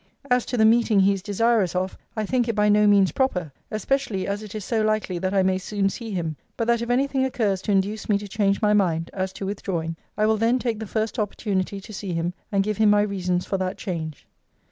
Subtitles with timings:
[0.31, 3.51] 'As to the meeting he is desirous of, I think it by no means proper;
[3.69, 6.35] especially as it is so likely that I may soon see him.
[6.57, 9.45] But that if any thing occurs to induce me to change my mind, as to
[9.45, 13.01] withdrawing, I will then take the first opportunity to see him, and give him my
[13.03, 14.25] reasons for that change.